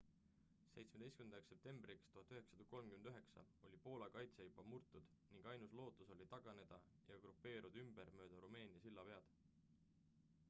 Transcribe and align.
17 0.77 1.29
septembriks 1.49 2.07
1939 2.13 3.51
oli 3.67 3.77
poola 3.83 4.07
kaitse 4.15 4.47
juba 4.47 4.65
murtud 4.71 5.13
ning 5.35 5.49
ainus 5.53 5.75
lootus 5.81 6.13
oli 6.15 6.27
taganeda 6.33 6.79
ja 7.11 7.19
grupeeruda 7.27 7.83
ümber 7.83 8.11
mööda 8.17 8.41
rumeenia 8.47 8.81
sillapead 8.87 9.29